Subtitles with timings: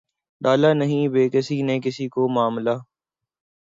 [0.41, 2.75] ڈالا نہ بیکسی نے کسی سے معاملہ